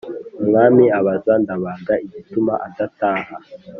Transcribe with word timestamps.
Umwami 0.41 0.83
abaza 0.99 1.33
ndabaga 1.43 1.93
igituma 2.05 2.53
adataha 2.67 3.35